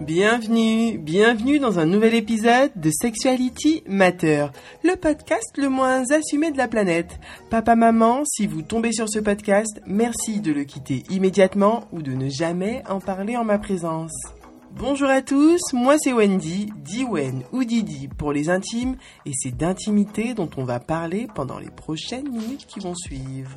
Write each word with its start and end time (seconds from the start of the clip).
Bienvenue, 0.00 0.96
bienvenue 0.96 1.58
dans 1.58 1.80
un 1.80 1.84
nouvel 1.84 2.14
épisode 2.14 2.70
de 2.76 2.88
Sexuality 2.88 3.82
Matter, 3.88 4.46
le 4.84 4.94
podcast 4.94 5.56
le 5.56 5.68
moins 5.68 6.04
assumé 6.12 6.52
de 6.52 6.56
la 6.56 6.68
planète. 6.68 7.18
Papa, 7.50 7.74
maman, 7.74 8.22
si 8.24 8.46
vous 8.46 8.62
tombez 8.62 8.92
sur 8.92 9.08
ce 9.08 9.18
podcast, 9.18 9.82
merci 9.86 10.40
de 10.40 10.52
le 10.52 10.62
quitter 10.62 11.02
immédiatement 11.10 11.88
ou 11.90 12.00
de 12.00 12.12
ne 12.12 12.28
jamais 12.28 12.84
en 12.88 13.00
parler 13.00 13.36
en 13.36 13.44
ma 13.44 13.58
présence. 13.58 14.12
Bonjour 14.78 15.08
à 15.08 15.20
tous, 15.20 15.60
moi 15.72 15.96
c'est 15.98 16.12
Wendy, 16.12 16.72
Diwen 16.76 17.42
ou 17.52 17.64
Didi 17.64 18.06
pour 18.06 18.32
les 18.32 18.50
intimes, 18.50 18.96
et 19.26 19.32
c'est 19.34 19.56
d'intimité 19.56 20.32
dont 20.32 20.50
on 20.56 20.64
va 20.64 20.78
parler 20.78 21.26
pendant 21.34 21.58
les 21.58 21.70
prochaines 21.70 22.28
minutes 22.28 22.66
qui 22.68 22.78
vont 22.78 22.94
suivre. 22.94 23.50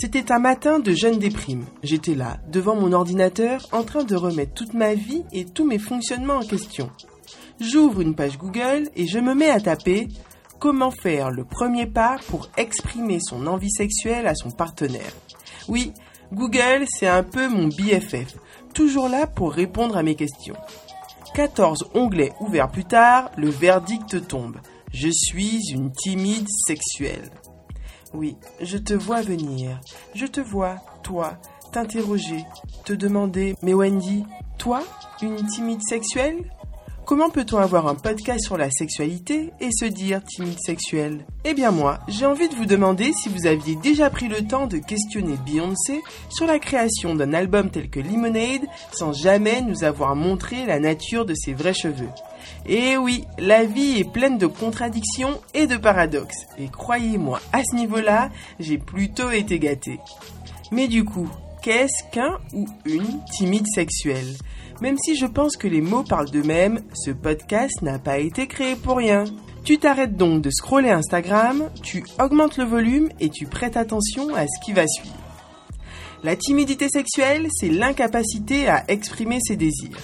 C'était 0.00 0.30
un 0.30 0.38
matin 0.38 0.78
de 0.78 0.92
jeune 0.92 1.18
déprime. 1.18 1.64
J'étais 1.82 2.14
là, 2.14 2.36
devant 2.52 2.76
mon 2.76 2.92
ordinateur, 2.92 3.66
en 3.72 3.82
train 3.82 4.04
de 4.04 4.14
remettre 4.14 4.54
toute 4.54 4.72
ma 4.72 4.94
vie 4.94 5.24
et 5.32 5.44
tous 5.44 5.66
mes 5.66 5.80
fonctionnements 5.80 6.36
en 6.36 6.46
question. 6.46 6.88
J'ouvre 7.60 8.00
une 8.00 8.14
page 8.14 8.38
Google 8.38 8.88
et 8.94 9.08
je 9.08 9.18
me 9.18 9.34
mets 9.34 9.50
à 9.50 9.60
taper 9.60 10.06
comment 10.60 10.92
faire 10.92 11.32
le 11.32 11.44
premier 11.44 11.86
pas 11.86 12.16
pour 12.28 12.48
exprimer 12.56 13.18
son 13.20 13.48
envie 13.48 13.72
sexuelle 13.72 14.28
à 14.28 14.36
son 14.36 14.52
partenaire? 14.52 15.12
Oui, 15.66 15.92
Google, 16.32 16.84
c'est 16.86 17.08
un 17.08 17.24
peu 17.24 17.48
mon 17.48 17.66
BFF, 17.66 18.36
toujours 18.74 19.08
là 19.08 19.26
pour 19.26 19.52
répondre 19.52 19.96
à 19.96 20.04
mes 20.04 20.14
questions. 20.14 20.56
14 21.34 21.90
onglets 21.94 22.32
ouverts 22.38 22.70
plus 22.70 22.84
tard, 22.84 23.32
le 23.36 23.50
verdict 23.50 24.28
tombe. 24.28 24.58
Je 24.92 25.08
suis 25.10 25.72
une 25.72 25.90
timide 25.90 26.46
sexuelle. 26.66 27.30
Oui, 28.14 28.36
je 28.60 28.78
te 28.78 28.94
vois 28.94 29.20
venir. 29.20 29.80
Je 30.14 30.26
te 30.26 30.40
vois, 30.40 30.76
toi, 31.02 31.38
t'interroger, 31.72 32.44
te 32.84 32.92
demander, 32.92 33.54
mais 33.62 33.74
Wendy, 33.74 34.24
toi, 34.58 34.82
une 35.22 35.46
timide 35.46 35.82
sexuelle? 35.82 36.50
Comment 37.04 37.30
peut-on 37.30 37.56
avoir 37.56 37.86
un 37.86 37.94
podcast 37.94 38.44
sur 38.44 38.58
la 38.58 38.70
sexualité 38.70 39.50
et 39.60 39.70
se 39.72 39.86
dire 39.86 40.22
timide 40.24 40.58
sexuelle? 40.60 41.24
Eh 41.44 41.54
bien 41.54 41.70
moi, 41.70 42.00
j'ai 42.06 42.26
envie 42.26 42.50
de 42.50 42.54
vous 42.54 42.66
demander 42.66 43.14
si 43.14 43.30
vous 43.30 43.46
aviez 43.46 43.76
déjà 43.76 44.10
pris 44.10 44.28
le 44.28 44.46
temps 44.46 44.66
de 44.66 44.76
questionner 44.76 45.38
Beyoncé 45.46 46.02
sur 46.28 46.46
la 46.46 46.58
création 46.58 47.14
d'un 47.14 47.32
album 47.32 47.70
tel 47.70 47.88
que 47.88 48.00
Lemonade 48.00 48.66
sans 48.92 49.14
jamais 49.14 49.62
nous 49.62 49.84
avoir 49.84 50.16
montré 50.16 50.66
la 50.66 50.80
nature 50.80 51.24
de 51.24 51.34
ses 51.34 51.54
vrais 51.54 51.72
cheveux. 51.72 52.10
Et 52.66 52.92
eh 52.92 52.96
oui, 52.96 53.24
la 53.38 53.64
vie 53.64 53.98
est 53.98 54.10
pleine 54.10 54.38
de 54.38 54.46
contradictions 54.46 55.40
et 55.54 55.66
de 55.66 55.76
paradoxes. 55.76 56.46
Et 56.58 56.68
croyez-moi, 56.68 57.40
à 57.52 57.62
ce 57.64 57.76
niveau-là, 57.76 58.30
j'ai 58.60 58.78
plutôt 58.78 59.30
été 59.30 59.58
gâté. 59.58 60.00
Mais 60.70 60.88
du 60.88 61.04
coup, 61.04 61.28
qu'est-ce 61.62 62.04
qu'un 62.12 62.38
ou 62.52 62.66
une 62.84 63.20
timide 63.36 63.66
sexuelle? 63.66 64.36
Même 64.80 64.98
si 64.98 65.16
je 65.16 65.26
pense 65.26 65.56
que 65.56 65.66
les 65.66 65.80
mots 65.80 66.04
parlent 66.04 66.30
d'eux-mêmes, 66.30 66.82
ce 66.94 67.10
podcast 67.10 67.82
n'a 67.82 67.98
pas 67.98 68.18
été 68.18 68.46
créé 68.46 68.76
pour 68.76 68.98
rien. 68.98 69.24
Tu 69.64 69.78
t'arrêtes 69.78 70.16
donc 70.16 70.40
de 70.40 70.50
scroller 70.50 70.90
Instagram, 70.90 71.68
tu 71.82 72.04
augmentes 72.20 72.56
le 72.58 72.64
volume 72.64 73.08
et 73.20 73.28
tu 73.28 73.46
prêtes 73.46 73.76
attention 73.76 74.34
à 74.34 74.46
ce 74.46 74.64
qui 74.64 74.72
va 74.72 74.86
suivre. 74.86 75.14
La 76.24 76.36
timidité 76.36 76.88
sexuelle, 76.88 77.48
c'est 77.50 77.68
l'incapacité 77.68 78.68
à 78.68 78.84
exprimer 78.88 79.38
ses 79.40 79.56
désirs. 79.56 79.98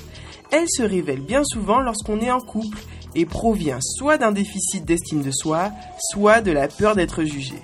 Elle 0.50 0.68
se 0.68 0.82
révèle 0.82 1.20
bien 1.20 1.42
souvent 1.44 1.80
lorsqu'on 1.80 2.20
est 2.20 2.30
en 2.30 2.40
couple 2.40 2.78
et 3.14 3.26
provient 3.26 3.80
soit 3.80 4.18
d'un 4.18 4.32
déficit 4.32 4.84
d'estime 4.84 5.22
de 5.22 5.30
soi, 5.30 5.70
soit 6.10 6.40
de 6.40 6.52
la 6.52 6.68
peur 6.68 6.94
d'être 6.94 7.24
jugé. 7.24 7.56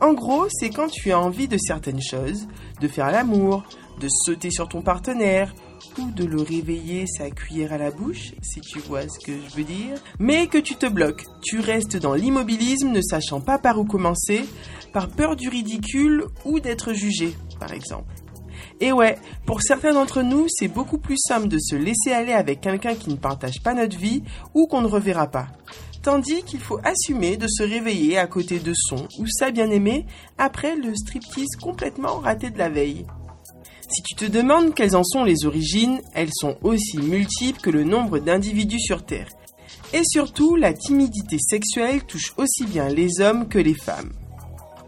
En 0.00 0.12
gros, 0.12 0.46
c'est 0.50 0.70
quand 0.70 0.88
tu 0.88 1.12
as 1.12 1.18
envie 1.18 1.48
de 1.48 1.56
certaines 1.58 2.02
choses, 2.02 2.46
de 2.80 2.88
faire 2.88 3.10
l'amour, 3.10 3.64
de 4.00 4.08
sauter 4.08 4.50
sur 4.50 4.68
ton 4.68 4.82
partenaire, 4.82 5.54
ou 5.98 6.10
de 6.10 6.24
le 6.24 6.40
réveiller 6.40 7.06
sa 7.06 7.30
cuillère 7.30 7.72
à 7.72 7.78
la 7.78 7.90
bouche, 7.90 8.32
si 8.42 8.60
tu 8.60 8.78
vois 8.80 9.02
ce 9.02 9.24
que 9.24 9.32
je 9.32 9.56
veux 9.56 9.64
dire, 9.64 9.96
mais 10.18 10.46
que 10.46 10.58
tu 10.58 10.76
te 10.76 10.86
bloques. 10.86 11.24
Tu 11.42 11.60
restes 11.60 11.96
dans 11.96 12.14
l'immobilisme 12.14 12.90
ne 12.90 13.00
sachant 13.00 13.40
pas 13.40 13.58
par 13.58 13.78
où 13.78 13.84
commencer, 13.84 14.44
par 14.92 15.08
peur 15.08 15.36
du 15.36 15.48
ridicule 15.48 16.24
ou 16.44 16.60
d'être 16.60 16.92
jugé, 16.92 17.34
par 17.60 17.72
exemple. 17.72 18.12
Et 18.80 18.92
ouais, 18.92 19.18
pour 19.46 19.62
certains 19.62 19.94
d'entre 19.94 20.22
nous, 20.22 20.46
c'est 20.48 20.68
beaucoup 20.68 20.98
plus 20.98 21.16
simple 21.18 21.48
de 21.48 21.58
se 21.58 21.76
laisser 21.76 22.12
aller 22.12 22.32
avec 22.32 22.60
quelqu'un 22.60 22.94
qui 22.94 23.10
ne 23.10 23.16
partage 23.16 23.62
pas 23.62 23.74
notre 23.74 23.96
vie 23.96 24.22
ou 24.52 24.66
qu'on 24.66 24.82
ne 24.82 24.88
reverra 24.88 25.28
pas. 25.28 25.46
Tandis 26.02 26.42
qu'il 26.42 26.60
faut 26.60 26.80
assumer 26.84 27.36
de 27.36 27.46
se 27.48 27.62
réveiller 27.62 28.18
à 28.18 28.26
côté 28.26 28.58
de 28.58 28.74
son 28.74 29.08
ou 29.18 29.26
sa 29.26 29.50
bien-aimée 29.50 30.04
après 30.36 30.76
le 30.76 30.94
striptease 30.94 31.56
complètement 31.60 32.18
raté 32.18 32.50
de 32.50 32.58
la 32.58 32.68
veille. 32.68 33.06
Si 33.88 34.02
tu 34.02 34.14
te 34.14 34.24
demandes 34.24 34.74
quelles 34.74 34.96
en 34.96 35.04
sont 35.04 35.24
les 35.24 35.46
origines, 35.46 36.00
elles 36.14 36.32
sont 36.32 36.56
aussi 36.62 36.98
multiples 36.98 37.60
que 37.60 37.70
le 37.70 37.84
nombre 37.84 38.18
d'individus 38.18 38.80
sur 38.80 39.04
Terre. 39.04 39.28
Et 39.92 40.02
surtout, 40.04 40.56
la 40.56 40.72
timidité 40.72 41.38
sexuelle 41.38 42.04
touche 42.04 42.34
aussi 42.36 42.64
bien 42.64 42.88
les 42.88 43.20
hommes 43.20 43.48
que 43.48 43.58
les 43.58 43.74
femmes. 43.74 44.12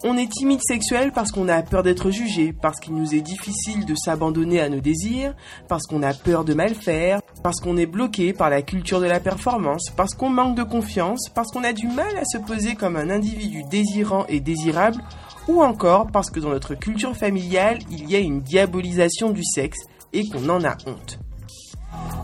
On 0.08 0.16
est 0.16 0.30
timide 0.30 0.60
sexuel 0.62 1.10
parce 1.10 1.32
qu'on 1.32 1.48
a 1.48 1.64
peur 1.64 1.82
d'être 1.82 2.12
jugé, 2.12 2.52
parce 2.52 2.78
qu'il 2.78 2.94
nous 2.94 3.16
est 3.16 3.22
difficile 3.22 3.84
de 3.84 3.96
s'abandonner 3.96 4.60
à 4.60 4.68
nos 4.68 4.78
désirs, 4.78 5.34
parce 5.66 5.84
qu'on 5.84 6.04
a 6.04 6.14
peur 6.14 6.44
de 6.44 6.54
mal 6.54 6.76
faire, 6.76 7.20
parce 7.42 7.58
qu'on 7.58 7.76
est 7.76 7.86
bloqué 7.86 8.32
par 8.32 8.48
la 8.48 8.62
culture 8.62 9.00
de 9.00 9.06
la 9.06 9.18
performance, 9.18 9.90
parce 9.96 10.14
qu'on 10.14 10.28
manque 10.28 10.54
de 10.54 10.62
confiance, 10.62 11.28
parce 11.34 11.50
qu'on 11.50 11.64
a 11.64 11.72
du 11.72 11.88
mal 11.88 12.16
à 12.18 12.24
se 12.24 12.38
poser 12.38 12.76
comme 12.76 12.94
un 12.94 13.10
individu 13.10 13.64
désirant 13.64 14.26
et 14.28 14.38
désirable, 14.38 15.02
ou 15.48 15.60
encore 15.60 16.06
parce 16.12 16.30
que 16.30 16.38
dans 16.38 16.50
notre 16.50 16.76
culture 16.76 17.16
familiale, 17.16 17.80
il 17.90 18.08
y 18.08 18.14
a 18.14 18.20
une 18.20 18.42
diabolisation 18.42 19.30
du 19.30 19.42
sexe 19.42 19.80
et 20.12 20.28
qu'on 20.28 20.48
en 20.50 20.62
a 20.64 20.76
honte. 20.86 21.18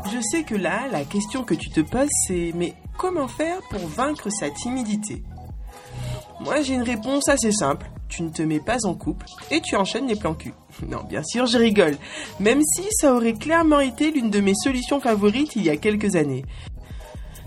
Je 0.07 0.21
sais 0.21 0.45
que 0.45 0.55
là, 0.55 0.83
la 0.93 1.03
question 1.03 1.43
que 1.43 1.55
tu 1.55 1.69
te 1.69 1.81
poses, 1.81 2.09
c'est 2.29 2.53
mais 2.55 2.75
comment 2.97 3.27
faire 3.27 3.59
pour 3.71 3.85
vaincre 3.89 4.31
sa 4.31 4.51
timidité? 4.51 5.25
Moi, 6.45 6.61
j'ai 6.63 6.75
une 6.75 6.83
réponse 6.83 7.29
assez 7.29 7.53
simple. 7.53 7.87
Tu 8.09 8.23
ne 8.25 8.31
te 8.31 8.43
mets 8.43 8.61
pas 8.61 8.85
en 8.85 8.95
couple 8.95 9.27
et 9.51 9.61
tu 9.61 9.77
enchaînes 9.77 10.09
les 10.09 10.17
plans 10.17 10.35
cul. 10.35 10.55
Non, 10.89 11.05
bien 11.09 11.23
sûr, 11.23 11.47
je 11.47 11.57
rigole. 11.57 11.97
Même 12.41 12.63
si 12.63 12.83
ça 12.91 13.15
aurait 13.15 13.35
clairement 13.35 13.81
été 13.81 14.11
l'une 14.11 14.31
de 14.31 14.41
mes 14.41 14.55
solutions 14.55 15.01
favorites 15.01 15.55
il 15.55 15.63
y 15.63 15.71
a 15.71 15.77
quelques 15.77 16.17
années. 16.17 16.45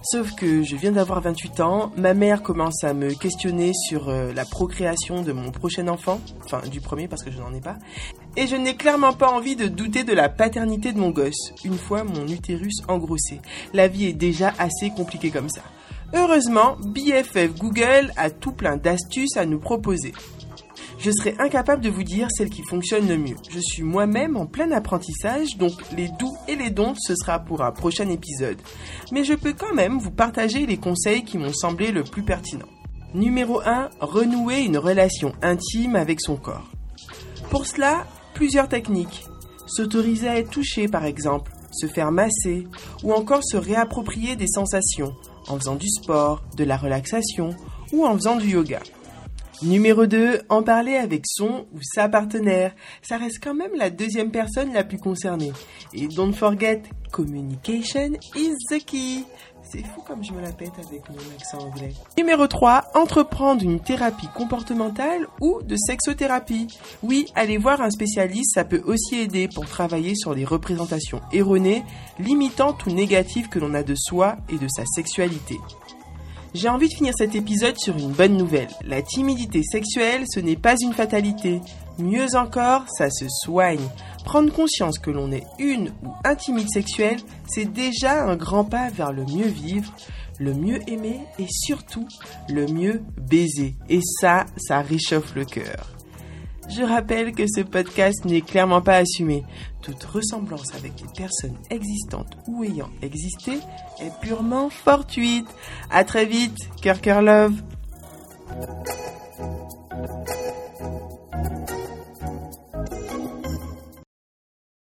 Sauf 0.04 0.34
que 0.36 0.64
je 0.64 0.76
viens 0.76 0.92
d'avoir 0.92 1.20
28 1.20 1.60
ans, 1.62 1.92
ma 1.98 2.14
mère 2.14 2.44
commence 2.44 2.84
à 2.84 2.94
me 2.94 3.14
questionner 3.14 3.74
sur 3.74 4.08
euh, 4.08 4.32
la 4.34 4.46
procréation 4.46 5.24
de 5.24 5.34
mon 5.34 5.50
prochain 5.50 5.88
enfant, 5.88 6.22
enfin 6.44 6.62
du 6.70 6.80
premier 6.80 7.08
parce 7.08 7.24
que 7.24 7.32
je 7.32 7.40
n'en 7.40 7.52
ai 7.56 7.60
pas, 7.60 7.76
et 8.38 8.46
je 8.46 8.56
n'ai 8.56 8.76
clairement 8.76 9.14
pas 9.14 9.32
envie 9.32 9.56
de 9.56 9.68
douter 9.68 10.04
de 10.04 10.14
la 10.14 10.30
paternité 10.30 10.94
de 10.94 11.00
mon 11.00 11.10
gosse, 11.10 11.54
une 11.64 11.78
fois 11.78 12.04
mon 12.04 12.28
utérus 12.28 12.84
engrossé. 12.88 13.42
La 13.74 13.88
vie 13.88 14.06
est 14.06 14.14
déjà 14.14 14.54
assez 14.60 14.92
compliquée 14.92 15.32
comme 15.32 15.50
ça. 15.50 15.64
Heureusement, 16.16 16.78
BFF 16.82 17.56
Google 17.58 18.12
a 18.16 18.30
tout 18.30 18.54
plein 18.54 18.78
d'astuces 18.78 19.38
à 19.38 19.46
nous 19.46 19.60
proposer 19.60 20.14
je 21.06 21.12
serai 21.12 21.36
incapable 21.38 21.84
de 21.84 21.90
vous 21.90 22.04
dire 22.04 22.28
celle 22.32 22.50
qui 22.50 22.64
fonctionne 22.64 23.08
le 23.08 23.18
mieux. 23.18 23.36
Je 23.50 23.60
suis 23.60 23.84
moi-même 23.84 24.36
en 24.36 24.48
plein 24.48 24.72
apprentissage, 24.72 25.56
donc 25.58 25.74
les 25.96 26.10
doux 26.20 26.36
et 26.48 26.56
les 26.56 26.72
dons, 26.72 26.96
ce 26.98 27.14
sera 27.16 27.38
pour 27.38 27.62
un 27.62 27.72
prochain 27.72 28.10
épisode. 28.10 28.58
Mais 29.12 29.24
je 29.24 29.36
peux 29.36 29.54
quand 29.54 29.76
même 29.76 30.00
vous 30.00 30.10
partager 30.10 30.66
les 30.66 30.78
conseils 30.78 31.24
qui 31.24 31.38
m'ont 31.38 31.54
semblé 31.54 31.92
le 31.92 32.04
plus 32.04 32.24
pertinents. 32.24 32.66
Numéro 33.14 33.62
1, 33.62 33.92
renouer 34.00 34.62
une 34.62 34.80
relation 34.80 35.34
intime 35.44 35.96
avec 35.96 36.22
son 36.22 36.38
corps. 36.38 36.72
Pour 37.52 37.68
cela, 37.68 38.08
plusieurs 38.34 38.68
techniques. 38.68 39.26
S'autoriser 39.68 40.28
à 40.28 40.40
être 40.40 40.50
touché 40.50 40.88
par 40.88 41.06
exemple, 41.06 41.52
se 41.72 41.86
faire 41.86 42.12
masser, 42.12 42.68
ou 43.04 43.14
encore 43.14 43.44
se 43.44 43.58
réapproprier 43.58 44.36
des 44.36 44.48
sensations, 44.48 45.14
en 45.48 45.58
faisant 45.58 45.76
du 45.76 45.88
sport, 45.88 46.42
de 46.56 46.64
la 46.64 46.78
relaxation, 46.78 47.56
ou 47.94 48.06
en 48.06 48.16
faisant 48.16 48.36
du 48.36 48.50
yoga. 48.50 48.80
Numéro 49.62 50.06
2, 50.06 50.42
en 50.50 50.64
parler 50.64 50.96
avec 50.96 51.24
son 51.26 51.66
ou 51.74 51.80
sa 51.82 52.10
partenaire. 52.10 52.74
Ça 53.02 53.18
reste 53.18 53.42
quand 53.42 53.54
même 53.54 53.72
la 53.76 53.90
deuxième 53.90 54.30
personne 54.30 54.74
la 54.74 54.84
plus 54.84 54.98
concernée. 54.98 55.54
Et 55.94 56.08
don't 56.08 56.34
forget, 56.34 56.84
communication 57.12 58.12
is 58.36 58.54
the 58.70 58.84
key. 58.86 59.24
C'est 59.64 59.84
fou 59.84 60.02
comme 60.06 60.24
je 60.24 60.32
me 60.32 60.42
la 60.42 60.52
pète 60.52 60.74
avec 60.78 61.10
mon 61.10 61.16
accent 61.36 61.60
anglais. 61.60 61.94
Numéro 62.18 62.48
3, 62.48 62.92
entreprendre 62.94 63.64
une 63.64 63.80
thérapie 63.80 64.28
comportementale 64.36 65.28
ou 65.42 65.62
de 65.64 65.76
sexothérapie. 65.76 66.68
Oui, 67.02 67.26
aller 67.34 67.58
voir 67.58 67.82
un 67.82 67.90
spécialiste, 67.90 68.54
ça 68.54 68.64
peut 68.64 68.84
aussi 68.86 69.16
aider 69.16 69.48
pour 69.48 69.66
travailler 69.66 70.16
sur 70.16 70.36
les 70.36 70.46
représentations 70.46 71.22
erronées, 71.32 71.84
limitant 72.20 72.74
tout 72.74 72.92
négatif 72.92 73.50
que 73.50 73.58
l'on 73.58 73.74
a 73.74 73.84
de 73.84 73.96
soi 73.96 74.38
et 74.50 74.58
de 74.58 74.68
sa 74.68 74.84
sexualité. 74.86 75.58
J'ai 76.56 76.70
envie 76.70 76.88
de 76.88 76.94
finir 76.94 77.14
cet 77.18 77.36
épisode 77.36 77.78
sur 77.78 77.98
une 77.98 78.14
bonne 78.14 78.38
nouvelle. 78.38 78.70
La 78.86 79.02
timidité 79.02 79.62
sexuelle, 79.62 80.24
ce 80.34 80.40
n'est 80.40 80.56
pas 80.56 80.76
une 80.82 80.94
fatalité. 80.94 81.60
Mieux 82.00 82.34
encore, 82.34 82.86
ça 82.98 83.10
se 83.10 83.26
soigne. 83.28 83.86
Prendre 84.24 84.54
conscience 84.54 84.98
que 84.98 85.12
l'on 85.12 85.34
est 85.34 85.44
une 85.60 85.90
ou 86.02 86.12
un 86.24 86.36
timide 86.36 86.70
sexuel, 86.70 87.18
c'est 87.46 87.66
déjà 87.66 88.24
un 88.24 88.38
grand 88.38 88.64
pas 88.64 88.90
vers 88.90 89.12
le 89.12 89.26
mieux 89.26 89.50
vivre, 89.50 89.92
le 90.40 90.54
mieux 90.54 90.80
aimer 90.88 91.20
et 91.40 91.48
surtout 91.50 92.08
le 92.48 92.68
mieux 92.68 93.04
baiser. 93.18 93.76
Et 93.90 94.00
ça, 94.22 94.46
ça 94.56 94.80
réchauffe 94.80 95.36
le 95.36 95.44
cœur. 95.44 95.90
Je 96.70 96.82
rappelle 96.82 97.34
que 97.34 97.46
ce 97.48 97.62
podcast 97.62 98.26
n'est 98.26 98.42
clairement 98.42 98.82
pas 98.82 98.98
assumé. 98.98 99.44
Toute 99.82 100.04
ressemblance 100.04 100.74
avec 100.74 100.94
les 101.00 101.08
personnes 101.16 101.58
existantes 101.70 102.38
ou 102.48 102.64
ayant 102.64 102.90
existé 103.02 103.60
est 104.02 104.20
purement 104.22 104.70
fortuite. 104.70 105.48
À 105.92 106.04
très 106.04 106.26
vite, 106.26 106.58
cœur 106.82 107.02
cœur 107.02 107.22
love. 107.22 107.62